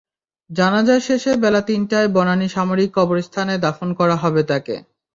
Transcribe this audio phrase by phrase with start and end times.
[0.49, 4.75] জানাজা শেষে বেলা তিনটায় বনানী সামরিক কবরস্থানে দাফন করা হবে তাঁকে।